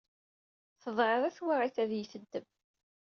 Tedɛiḍ 0.81 1.23
i 1.29 1.31
twaɣit 1.37 1.77
ad 1.83 1.91
yi-teddem. 1.97 2.47